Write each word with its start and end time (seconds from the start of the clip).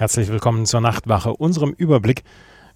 Herzlich 0.00 0.28
willkommen 0.28 0.64
zur 0.64 0.80
Nachtwache, 0.80 1.34
unserem 1.34 1.72
Überblick 1.72 2.22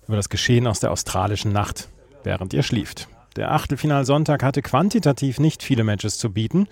über 0.06 0.14
das 0.14 0.28
Geschehen 0.28 0.66
aus 0.66 0.80
der 0.80 0.92
australischen 0.92 1.54
Nacht, 1.54 1.88
während 2.22 2.52
ihr 2.52 2.62
schlieft. 2.62 3.08
Der 3.36 3.50
Achtelfinalsonntag 3.52 4.42
hatte 4.42 4.60
quantitativ 4.60 5.40
nicht 5.40 5.62
viele 5.62 5.84
Matches 5.84 6.18
zu 6.18 6.30
bieten. 6.30 6.68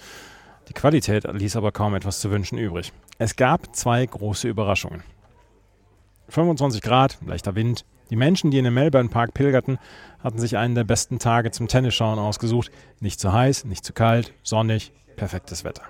Die 0.69 0.75
Qualität 0.75 1.25
ließ 1.25 1.57
aber 1.57 1.73
kaum 1.73 1.95
etwas 1.95 2.21
zu 2.21 2.31
wünschen 2.31 2.59
übrig. 2.59 2.93
Es 3.17 3.37
gab 3.37 3.75
zwei 3.75 4.05
große 4.05 4.47
Überraschungen. 4.47 5.03
25 6.29 6.83
Grad, 6.83 7.17
leichter 7.25 7.55
Wind. 7.55 7.87
Die 8.11 8.17
Menschen, 8.17 8.51
die 8.51 8.59
in 8.59 8.65
den 8.65 8.75
Melbourne 8.75 9.09
Park 9.09 9.33
pilgerten, 9.33 9.79
hatten 10.23 10.39
sich 10.39 10.59
einen 10.59 10.75
der 10.75 10.85
besten 10.85 11.19
Tage 11.19 11.51
zum 11.51 11.67
Tennisschauen 11.67 12.19
ausgesucht. 12.19 12.71
Nicht 13.01 13.21
zu 13.21 13.33
heiß, 13.33 13.65
nicht 13.65 13.87
zu 13.87 13.95
kalt, 13.95 14.35
sonnig, 14.43 14.93
perfektes 15.17 15.65
Wetter. 15.65 15.85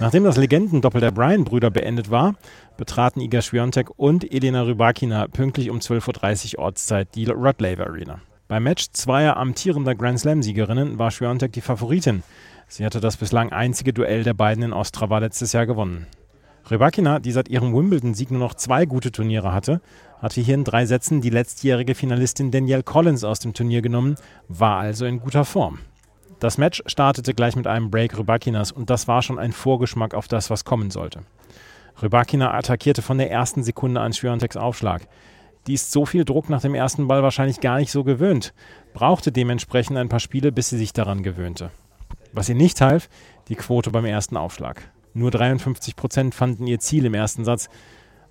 Nachdem 0.00 0.24
das 0.24 0.38
Legendendoppel 0.38 1.02
der 1.02 1.10
Bryan-Brüder 1.10 1.70
beendet 1.70 2.10
war, 2.10 2.34
betraten 2.78 3.20
Iga 3.20 3.42
Swiatek 3.42 3.90
und 3.98 4.32
Elena 4.32 4.62
Rybakina 4.62 5.28
pünktlich 5.28 5.68
um 5.68 5.78
12.30 5.78 6.56
Uhr 6.56 6.64
Ortszeit 6.64 7.14
die 7.14 7.26
Rod 7.26 7.60
Laver 7.60 7.86
Arena. 7.86 8.22
Beim 8.48 8.62
Match 8.62 8.86
zweier 8.92 9.36
amtierender 9.36 9.94
Grand 9.94 10.18
Slam-Siegerinnen 10.18 10.98
war 10.98 11.10
Schwiontek 11.10 11.52
die 11.52 11.60
Favoritin. 11.60 12.22
Sie 12.66 12.86
hatte 12.86 13.00
das 13.00 13.18
bislang 13.18 13.52
einzige 13.52 13.92
Duell 13.92 14.24
der 14.24 14.32
beiden 14.32 14.64
in 14.64 14.72
Ostrava 14.72 15.18
letztes 15.18 15.52
Jahr 15.52 15.66
gewonnen. 15.66 16.06
Rybakina, 16.70 17.18
die 17.18 17.32
seit 17.32 17.48
ihrem 17.50 17.74
Wimbledon-Sieg 17.74 18.30
nur 18.30 18.40
noch 18.40 18.54
zwei 18.54 18.86
gute 18.86 19.12
Turniere 19.12 19.52
hatte, 19.52 19.82
hatte 20.18 20.40
hier 20.40 20.54
in 20.54 20.64
drei 20.64 20.86
Sätzen 20.86 21.20
die 21.20 21.30
letztjährige 21.30 21.94
Finalistin 21.94 22.50
Danielle 22.50 22.84
Collins 22.84 23.22
aus 23.22 23.40
dem 23.40 23.52
Turnier 23.52 23.82
genommen, 23.82 24.16
war 24.48 24.78
also 24.78 25.04
in 25.04 25.20
guter 25.20 25.44
Form. 25.44 25.80
Das 26.40 26.56
Match 26.56 26.82
startete 26.86 27.34
gleich 27.34 27.54
mit 27.54 27.66
einem 27.66 27.90
Break 27.90 28.16
Rybakinas 28.18 28.72
und 28.72 28.88
das 28.88 29.06
war 29.06 29.20
schon 29.20 29.38
ein 29.38 29.52
Vorgeschmack 29.52 30.14
auf 30.14 30.26
das, 30.26 30.48
was 30.48 30.64
kommen 30.64 30.90
sollte. 30.90 31.20
Rybakina 32.02 32.54
attackierte 32.54 33.02
von 33.02 33.18
der 33.18 33.30
ersten 33.30 33.62
Sekunde 33.62 34.00
an 34.00 34.14
Schwiontek's 34.14 34.56
Aufschlag. 34.56 35.06
Die 35.66 35.74
ist 35.74 35.92
so 35.92 36.06
viel 36.06 36.24
Druck 36.24 36.48
nach 36.48 36.62
dem 36.62 36.74
ersten 36.74 37.08
Ball 37.08 37.22
wahrscheinlich 37.22 37.60
gar 37.60 37.76
nicht 37.76 37.92
so 37.92 38.04
gewöhnt, 38.04 38.54
brauchte 38.94 39.32
dementsprechend 39.32 39.98
ein 39.98 40.08
paar 40.08 40.18
Spiele, 40.18 40.50
bis 40.50 40.70
sie 40.70 40.78
sich 40.78 40.94
daran 40.94 41.22
gewöhnte. 41.22 41.70
Was 42.32 42.48
ihr 42.48 42.54
nicht 42.54 42.80
half, 42.80 43.10
die 43.48 43.56
Quote 43.56 43.90
beim 43.90 44.06
ersten 44.06 44.38
Aufschlag. 44.38 44.90
Nur 45.12 45.30
53 45.30 45.94
Prozent 45.94 46.34
fanden 46.34 46.66
ihr 46.66 46.78
Ziel 46.78 47.04
im 47.04 47.12
ersten 47.12 47.44
Satz. 47.44 47.68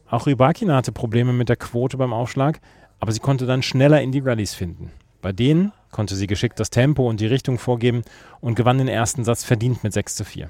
Auch 0.09 0.25
Rybakina 0.25 0.75
hatte 0.77 0.91
Probleme 0.91 1.31
mit 1.31 1.49
der 1.49 1.57
Quote 1.57 1.97
beim 1.97 2.13
Aufschlag, 2.13 2.59
aber 2.99 3.11
sie 3.11 3.19
konnte 3.19 3.45
dann 3.45 3.61
schneller 3.61 4.01
in 4.01 4.11
die 4.11 4.19
Rallyes 4.19 4.55
finden. 4.55 4.91
Bei 5.21 5.31
denen 5.31 5.73
konnte 5.91 6.15
sie 6.15 6.27
geschickt 6.27 6.59
das 6.59 6.69
Tempo 6.69 7.07
und 7.07 7.19
die 7.19 7.27
Richtung 7.27 7.57
vorgeben 7.57 8.03
und 8.41 8.55
gewann 8.55 8.77
den 8.77 8.87
ersten 8.87 9.23
Satz 9.23 9.43
verdient 9.43 9.83
mit 9.83 9.93
6 9.93 10.15
zu 10.15 10.25
4. 10.25 10.49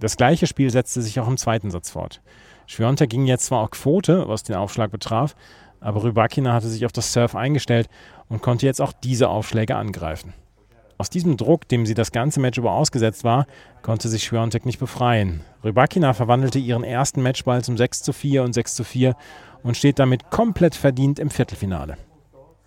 Das 0.00 0.16
gleiche 0.16 0.46
Spiel 0.46 0.70
setzte 0.70 1.02
sich 1.02 1.20
auch 1.20 1.28
im 1.28 1.36
zweiten 1.36 1.70
Satz 1.70 1.90
fort. 1.90 2.20
Schwiontek 2.66 3.10
ging 3.10 3.26
jetzt 3.26 3.46
zwar 3.46 3.62
auch 3.62 3.70
Quote, 3.70 4.28
was 4.28 4.42
den 4.42 4.56
Aufschlag 4.56 4.90
betraf, 4.90 5.36
aber 5.80 6.02
Rybakina 6.02 6.52
hatte 6.52 6.68
sich 6.68 6.86
auf 6.86 6.92
das 6.92 7.12
Surf 7.12 7.34
eingestellt 7.34 7.88
und 8.28 8.42
konnte 8.42 8.66
jetzt 8.66 8.80
auch 8.80 8.92
diese 8.92 9.28
Aufschläge 9.28 9.76
angreifen. 9.76 10.32
Aus 10.96 11.10
diesem 11.10 11.36
Druck, 11.36 11.68
dem 11.68 11.86
sie 11.86 11.94
das 11.94 12.12
ganze 12.12 12.40
Match 12.40 12.56
über 12.56 12.72
ausgesetzt 12.72 13.24
war, 13.24 13.46
konnte 13.82 14.08
sich 14.08 14.24
Schwiontek 14.24 14.64
nicht 14.64 14.78
befreien. 14.78 15.40
Rybakina 15.64 16.14
verwandelte 16.14 16.58
ihren 16.58 16.84
ersten 16.84 17.20
Matchball 17.20 17.64
zum 17.64 17.76
6 17.76 18.02
zu 18.02 18.12
4 18.12 18.44
und 18.44 18.52
6 18.52 18.76
zu 18.76 18.84
4 18.84 19.16
und 19.62 19.76
steht 19.76 19.98
damit 19.98 20.30
komplett 20.30 20.74
verdient 20.74 21.18
im 21.18 21.30
Viertelfinale. 21.30 21.96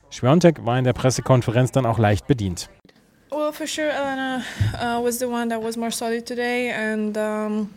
Schwiontek 0.09 0.65
war 0.65 0.77
in 0.77 0.83
der 0.83 0.93
Pressekonferenz 0.93 1.71
dann 1.71 1.85
auch 1.85 1.99
leicht 1.99 2.27
bedient. 2.27 2.69
Well, 3.29 3.51
for 3.51 3.67
sure, 3.67 3.89
Elena 3.89 4.41
uh, 4.73 5.03
was 5.03 5.19
the 5.19 5.25
one 5.27 5.49
that 5.49 5.61
was 5.61 5.75
more 5.75 5.91
solid 5.91 6.25
today, 6.25 6.69
and 6.71 7.17
um, 7.17 7.69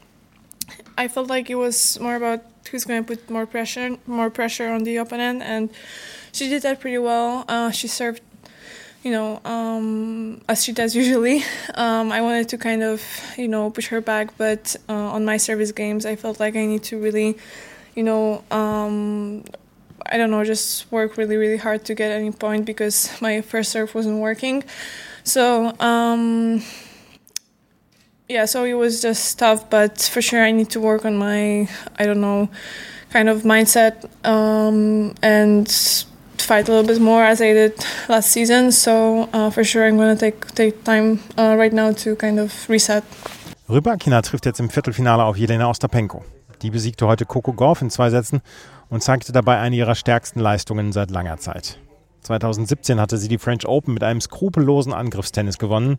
I 0.97 1.09
felt 1.09 1.29
like 1.29 1.51
it 1.51 1.57
was 1.57 1.99
more 1.99 2.15
about 2.15 2.41
who's 2.71 2.85
going 2.85 3.05
to 3.05 3.07
put 3.07 3.29
more 3.29 3.47
pressure, 3.47 3.97
more 4.07 4.31
pressure 4.31 4.71
on 4.71 4.85
the 4.85 4.97
opponent, 4.97 5.43
and 5.43 5.69
she 6.33 6.49
did 6.49 6.63
that 6.63 6.81
pretty 6.81 6.99
well. 6.99 7.45
Uh, 7.49 7.71
she 7.73 7.89
served, 7.89 8.23
you 9.03 9.11
know, 9.11 9.41
um, 9.45 10.41
as 10.49 10.63
she 10.63 10.73
does 10.73 10.95
usually. 10.95 11.43
Um, 11.75 12.13
I 12.13 12.21
wanted 12.21 12.49
to 12.51 12.59
kind 12.59 12.83
of, 12.83 13.03
you 13.37 13.49
know, 13.49 13.71
push 13.71 13.89
her 13.89 14.01
back, 14.01 14.37
but 14.39 14.77
uh, 14.89 14.93
on 14.93 15.25
my 15.25 15.37
service 15.37 15.73
games, 15.73 16.07
I 16.07 16.15
felt 16.17 16.39
like 16.39 16.55
I 16.55 16.65
need 16.65 16.85
to 16.85 16.99
really, 16.99 17.37
you 17.97 18.05
know, 18.05 18.45
um, 18.53 19.45
I 20.07 20.17
don't 20.17 20.31
know, 20.31 20.45
just 20.45 20.91
work 20.91 21.17
really, 21.17 21.37
really 21.37 21.57
hard 21.57 21.85
to 21.87 21.95
get 21.95 22.11
any 22.11 22.31
point 22.31 22.65
because 22.65 23.11
my 23.21 23.41
first 23.41 23.73
serve 23.73 23.95
wasn't 23.95 24.19
working. 24.19 24.65
So, 25.25 25.75
um, 25.81 26.63
yeah, 28.29 28.45
so 28.47 28.65
it 28.65 28.75
was 28.75 29.03
just 29.03 29.39
tough, 29.39 29.69
but 29.69 30.01
for 30.01 30.23
sure 30.23 30.43
I 30.43 30.53
need 30.53 30.71
to 30.71 30.81
work 30.81 31.05
on 31.05 31.17
my, 31.17 31.69
I 31.99 32.07
don't 32.07 32.21
know, 32.21 32.49
kind 33.11 33.29
of 33.29 33.43
mindset 33.43 34.09
um, 34.25 35.15
and 35.23 35.69
fight 36.39 36.69
a 36.69 36.73
little 36.73 36.87
bit 36.87 37.01
more 37.01 37.23
as 37.25 37.41
I 37.41 37.53
did 37.53 37.75
last 38.09 38.31
season. 38.31 38.73
So 38.73 39.29
uh, 39.33 39.51
for 39.51 39.65
sure 39.65 39.87
I'm 39.87 39.97
going 39.97 40.17
to 40.17 40.21
take, 40.21 40.47
take 40.55 40.85
time 40.85 41.21
uh, 41.37 41.57
right 41.59 41.73
now 41.73 41.93
to 41.93 42.17
kind 42.17 42.39
of 42.39 42.69
reset. 42.69 43.05
Rybakina 43.69 44.21
trifft 44.23 44.47
jetzt 44.47 44.59
im 44.59 44.69
Viertelfinale 44.69 45.25
auf 45.25 45.37
Jelena 45.37 45.69
Ostapenko. 45.69 46.25
Die 46.63 46.71
besiegte 46.71 47.07
heute 47.07 47.25
Coco 47.25 47.53
Gauff 47.53 47.81
in 47.81 47.91
zwei 47.91 48.11
Sätzen 48.11 48.43
und 48.91 49.03
zeigte 49.03 49.33
dabei 49.33 49.59
eine 49.59 49.77
ihrer 49.77 49.95
stärksten 49.95 50.41
Leistungen 50.41 50.93
seit 50.93 51.11
langer 51.11 51.39
Zeit. 51.39 51.79
2017 52.23 53.01
hatte 53.01 53.17
sie 53.17 53.29
die 53.29 53.39
French 53.39 53.67
Open 53.67 53.95
mit 53.95 54.05
einem 54.05 54.21
skrupellosen 54.21 54.93
Angriffstennis 54.93 55.59
gewonnen. 55.59 55.99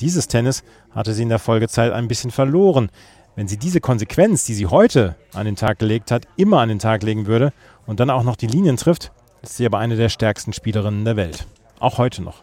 Dieses 0.00 0.26
Tennis 0.26 0.64
hatte 0.90 1.14
sie 1.14 1.22
in 1.22 1.28
der 1.28 1.38
Folgezeit 1.38 1.92
ein 1.92 2.08
bisschen 2.08 2.32
verloren. 2.32 2.90
Wenn 3.36 3.46
sie 3.46 3.56
diese 3.56 3.80
Konsequenz, 3.80 4.44
die 4.44 4.54
sie 4.54 4.66
heute 4.66 5.14
an 5.32 5.46
den 5.46 5.56
Tag 5.56 5.78
gelegt 5.78 6.10
hat, 6.10 6.26
immer 6.36 6.60
an 6.60 6.68
den 6.68 6.80
Tag 6.80 7.02
legen 7.02 7.26
würde 7.26 7.52
und 7.86 8.00
dann 8.00 8.10
auch 8.10 8.24
noch 8.24 8.36
die 8.36 8.48
Linien 8.48 8.76
trifft, 8.76 9.12
ist 9.42 9.56
sie 9.56 9.66
aber 9.66 9.78
eine 9.78 9.96
der 9.96 10.08
stärksten 10.08 10.52
Spielerinnen 10.52 11.04
der 11.04 11.16
Welt. 11.16 11.46
Auch 11.78 11.98
heute 11.98 12.22
noch. 12.22 12.42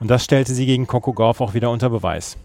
Und 0.00 0.08
das 0.08 0.24
stellte 0.24 0.54
sie 0.54 0.66
gegen 0.66 0.86
Coco 0.86 1.12
Gauff 1.12 1.40
auch 1.40 1.54
wieder 1.54 1.70
unter 1.70 1.90
Beweis. 1.90 2.36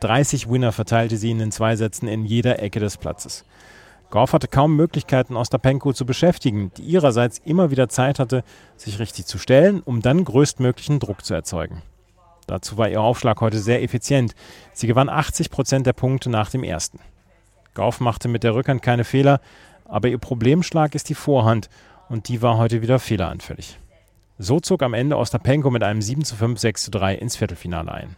30 0.00 0.50
Winner 0.50 0.72
verteilte 0.72 1.18
sie 1.18 1.30
in 1.30 1.38
den 1.38 1.52
zwei 1.52 1.76
Sätzen 1.76 2.08
in 2.08 2.24
jeder 2.24 2.62
Ecke 2.62 2.80
des 2.80 2.96
Platzes. 2.96 3.44
Gauff 4.10 4.32
hatte 4.32 4.48
kaum 4.48 4.74
Möglichkeiten, 4.74 5.36
Ostapenko 5.36 5.92
zu 5.92 6.04
beschäftigen, 6.04 6.72
die 6.76 6.82
ihrerseits 6.82 7.40
immer 7.44 7.70
wieder 7.70 7.88
Zeit 7.88 8.18
hatte, 8.18 8.42
sich 8.76 8.98
richtig 8.98 9.26
zu 9.26 9.38
stellen, 9.38 9.82
um 9.84 10.02
dann 10.02 10.24
größtmöglichen 10.24 10.98
Druck 10.98 11.24
zu 11.24 11.32
erzeugen. 11.32 11.82
Dazu 12.48 12.76
war 12.76 12.88
ihr 12.88 13.00
Aufschlag 13.00 13.40
heute 13.40 13.60
sehr 13.60 13.82
effizient. 13.82 14.34
Sie 14.72 14.88
gewann 14.88 15.08
80 15.08 15.50
Prozent 15.50 15.86
der 15.86 15.92
Punkte 15.92 16.28
nach 16.28 16.50
dem 16.50 16.64
ersten. 16.64 16.98
Gauff 17.74 18.00
machte 18.00 18.26
mit 18.26 18.42
der 18.42 18.56
Rückhand 18.56 18.82
keine 18.82 19.04
Fehler, 19.04 19.40
aber 19.84 20.08
ihr 20.08 20.18
Problemschlag 20.18 20.96
ist 20.96 21.08
die 21.08 21.14
Vorhand 21.14 21.70
und 22.08 22.26
die 22.26 22.42
war 22.42 22.58
heute 22.58 22.82
wieder 22.82 22.98
fehleranfällig. 22.98 23.78
So 24.38 24.58
zog 24.58 24.82
am 24.82 24.94
Ende 24.94 25.16
Ostapenko 25.16 25.70
mit 25.70 25.84
einem 25.84 26.02
7 26.02 26.24
zu 26.24 26.34
5, 26.34 26.58
6 26.58 26.84
zu 26.84 26.90
3 26.90 27.14
ins 27.14 27.36
Viertelfinale 27.36 27.92
ein. 27.92 28.16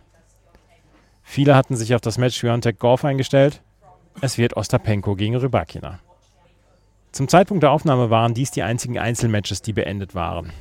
Viele 1.22 1.54
hatten 1.54 1.76
sich 1.76 1.94
auf 1.94 2.00
das 2.00 2.16
Match 2.16 2.38
Schwiontek 2.38 2.78
Golf 2.78 3.04
eingestellt. 3.04 3.60
Es 4.20 4.38
wird 4.38 4.56
Ostapenko 4.56 5.16
gegen 5.16 5.36
Rybakina. 5.36 5.98
Zum 7.12 7.28
Zeitpunkt 7.28 7.62
der 7.62 7.72
Aufnahme 7.72 8.10
waren 8.10 8.34
dies 8.34 8.50
die 8.50 8.62
einzigen 8.62 8.98
Einzelmatches, 8.98 9.62
die 9.62 9.72
beendet 9.72 10.14
waren. 10.14 10.52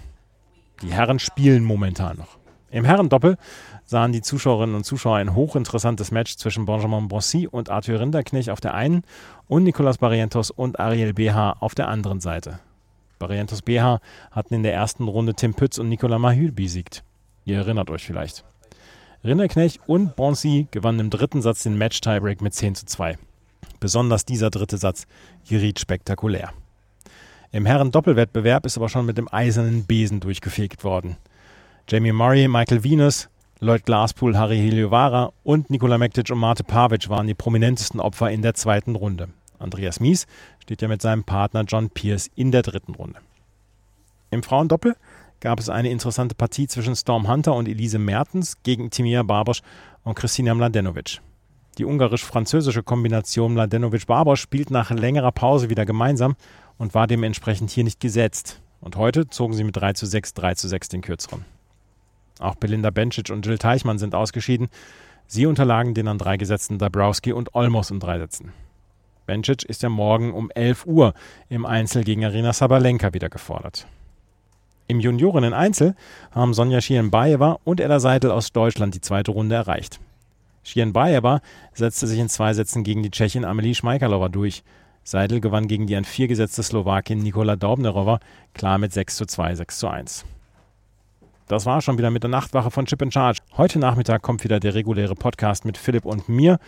Die 0.81 0.91
Herren 0.91 1.19
spielen 1.19 1.63
momentan 1.63 2.17
noch. 2.17 2.39
Im 2.71 2.85
Herrendoppel 2.85 3.37
sahen 3.85 4.13
die 4.13 4.21
Zuschauerinnen 4.21 4.75
und 4.75 4.85
Zuschauer 4.85 5.17
ein 5.17 5.35
hochinteressantes 5.35 6.11
Match 6.11 6.37
zwischen 6.37 6.65
Benjamin 6.65 7.09
Bonsi 7.09 7.47
und 7.47 7.69
Arthur 7.69 7.99
Rinderknech 7.99 8.49
auf 8.49 8.61
der 8.61 8.73
einen 8.73 9.03
und 9.47 9.63
Nicolas 9.63 9.97
Barrientos 9.97 10.51
und 10.51 10.79
Ariel 10.79 11.13
BH 11.13 11.57
auf 11.59 11.75
der 11.75 11.89
anderen 11.89 12.21
Seite. 12.21 12.59
Barrientos 13.19 13.61
BH 13.61 13.99
hatten 14.31 14.53
in 14.53 14.63
der 14.63 14.73
ersten 14.73 15.07
Runde 15.07 15.35
Tim 15.35 15.53
Pütz 15.53 15.77
und 15.77 15.89
Nicolas 15.89 16.19
Mahül 16.19 16.51
besiegt. 16.51 17.03
Ihr 17.45 17.57
erinnert 17.57 17.89
euch 17.89 18.03
vielleicht. 18.03 18.45
Rinderknech 19.23 19.79
und 19.85 20.15
Bonsi 20.15 20.67
gewannen 20.71 21.01
im 21.01 21.09
dritten 21.09 21.41
Satz 21.41 21.63
den 21.63 21.77
Match-Tiebreak 21.77 22.41
mit 22.41 22.53
10 22.53 22.75
zu 22.75 22.85
2. 22.85 23.17
Besonders 23.81 24.25
dieser 24.25 24.51
dritte 24.51 24.77
Satz 24.77 25.07
geriet 25.49 25.79
spektakulär. 25.79 26.53
Im 27.51 27.65
Herren-Doppelwettbewerb 27.65 28.65
ist 28.65 28.77
aber 28.77 28.87
schon 28.87 29.05
mit 29.05 29.17
dem 29.17 29.27
eisernen 29.33 29.83
Besen 29.83 30.21
durchgefegt 30.21 30.85
worden. 30.85 31.17
Jamie 31.89 32.13
Murray, 32.13 32.47
Michael 32.47 32.85
Venus, 32.85 33.27
Lloyd 33.59 33.85
Glasspool, 33.85 34.37
Harry 34.37 34.57
Heliovara 34.57 35.33
und 35.43 35.69
Nikola 35.69 35.97
Mektic 35.97 36.29
und 36.29 36.37
Mate 36.37 36.63
Pavic 36.63 37.09
waren 37.09 37.27
die 37.27 37.33
prominentesten 37.33 37.99
Opfer 37.99 38.31
in 38.31 38.43
der 38.43 38.53
zweiten 38.53 38.95
Runde. 38.95 39.29
Andreas 39.59 39.99
Mies 39.99 40.27
steht 40.59 40.81
ja 40.81 40.87
mit 40.87 41.01
seinem 41.01 41.23
Partner 41.23 41.63
John 41.67 41.89
Pierce 41.89 42.29
in 42.35 42.51
der 42.51 42.61
dritten 42.61 42.93
Runde. 42.93 43.19
Im 44.29 44.43
Frauendoppel 44.43 44.95
gab 45.39 45.59
es 45.59 45.69
eine 45.69 45.89
interessante 45.89 46.35
Partie 46.35 46.67
zwischen 46.67 46.95
Storm 46.95 47.27
Hunter 47.27 47.55
und 47.55 47.67
Elise 47.67 47.99
Mertens 47.99 48.61
gegen 48.61 48.91
Timia 48.91 49.23
Barbosch 49.23 49.61
und 50.03 50.15
Christina 50.15 50.53
Mladenovic. 50.53 51.19
Die 51.77 51.85
ungarisch-französische 51.85 52.83
Kombination 52.83 53.53
Mladenovic-Barbosch 53.53 54.41
spielt 54.41 54.71
nach 54.71 54.91
längerer 54.91 55.31
Pause 55.31 55.69
wieder 55.69 55.85
gemeinsam 55.85 56.35
und 56.77 56.94
war 56.94 57.07
dementsprechend 57.07 57.71
hier 57.71 57.83
nicht 57.83 58.00
gesetzt. 58.00 58.62
Und 58.81 58.95
heute 58.95 59.29
zogen 59.29 59.53
sie 59.53 59.63
mit 59.63 59.77
3 59.77 59.94
zu 59.94 60.06
6, 60.06 60.33
3 60.33 60.56
zu 60.56 60.68
6 60.68 60.89
den 60.89 61.01
kürzeren. 61.01 61.45
Auch 62.39 62.56
Belinda 62.56 62.89
Bencic 62.89 63.29
und 63.29 63.45
Jill 63.45 63.57
Teichmann 63.59 64.00
sind 64.00 64.15
ausgeschieden. 64.15 64.69
Sie 65.27 65.45
unterlagen 65.45 65.94
den 65.94 66.07
an 66.07 66.18
drei 66.18 66.38
gesetzten 66.38 66.77
Dabrowski 66.77 67.31
und 67.31 67.56
Olmos 67.56 67.91
in 67.91 68.00
drei 68.00 68.17
Sätzen. 68.17 68.51
Bencic 69.27 69.63
ist 69.63 69.83
ja 69.83 69.89
morgen 69.89 70.33
um 70.33 70.50
11 70.50 70.85
Uhr 70.88 71.13
im 71.47 71.65
Einzel 71.65 72.03
gegen 72.03 72.25
Arena 72.25 72.51
Sabalenka 72.51 73.13
wieder 73.13 73.29
gefordert. 73.29 73.85
Im 74.88 75.00
Juniorinnen-Einzel 75.00 75.95
haben 76.31 76.53
Sonja 76.53 76.81
Schienbaeva 76.81 77.59
und 77.63 77.79
Ella 77.79 78.00
Seidel 78.00 78.31
aus 78.31 78.51
Deutschland 78.51 78.94
die 78.94 79.01
zweite 79.01 79.31
Runde 79.31 79.56
erreicht. 79.56 80.01
Schienbaeva 80.63 81.41
setzte 81.73 82.07
sich 82.07 82.19
in 82.19 82.29
zwei 82.29 82.53
Sätzen 82.53 82.83
gegen 82.83 83.03
die 83.03 83.11
Tschechin 83.11 83.45
Amelie 83.45 83.75
Schmeikalova 83.75 84.29
durch. 84.29 84.63
Seidel 85.03 85.41
gewann 85.41 85.67
gegen 85.67 85.87
die 85.87 85.95
an 85.95 86.05
vier 86.05 86.27
gesetzte 86.27 86.61
Slowakin 86.61 87.19
Nikola 87.19 87.55
Daubnerova 87.55 88.19
klar 88.53 88.77
mit 88.77 88.93
6 88.93 89.15
zu 89.15 89.25
2, 89.25 89.55
6 89.55 89.79
zu 89.79 89.87
1. 89.87 90.25
Das 91.47 91.65
war 91.65 91.81
schon 91.81 91.97
wieder 91.97 92.11
mit 92.11 92.23
der 92.23 92.29
Nachtwache 92.29 92.71
von 92.71 92.85
Chip 92.85 93.01
in 93.01 93.11
Charge. 93.11 93.39
Heute 93.57 93.79
Nachmittag 93.79 94.21
kommt 94.21 94.43
wieder 94.43 94.59
der 94.59 94.73
reguläre 94.73 95.15
Podcast 95.15 95.65
mit 95.65 95.77
Philipp 95.77 96.05
und 96.05 96.29
mir. 96.29 96.59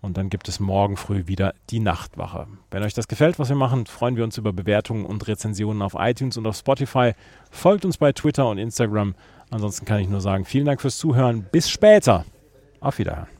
Und 0.00 0.16
dann 0.16 0.30
gibt 0.30 0.48
es 0.48 0.60
morgen 0.60 0.96
früh 0.96 1.26
wieder 1.26 1.52
die 1.68 1.80
Nachtwache. 1.80 2.46
Wenn 2.70 2.82
euch 2.82 2.94
das 2.94 3.06
gefällt, 3.06 3.38
was 3.38 3.50
wir 3.50 3.56
machen, 3.56 3.84
freuen 3.84 4.16
wir 4.16 4.24
uns 4.24 4.38
über 4.38 4.54
Bewertungen 4.54 5.04
und 5.04 5.28
Rezensionen 5.28 5.82
auf 5.82 5.94
iTunes 5.98 6.38
und 6.38 6.46
auf 6.46 6.56
Spotify. 6.56 7.12
Folgt 7.50 7.84
uns 7.84 7.98
bei 7.98 8.12
Twitter 8.12 8.48
und 8.48 8.56
Instagram. 8.56 9.14
Ansonsten 9.50 9.84
kann 9.84 10.00
ich 10.00 10.08
nur 10.08 10.22
sagen, 10.22 10.46
vielen 10.46 10.64
Dank 10.64 10.80
fürs 10.80 10.96
Zuhören. 10.96 11.46
Bis 11.52 11.68
später. 11.68 12.24
Auf 12.80 12.98
Wiederhören. 12.98 13.39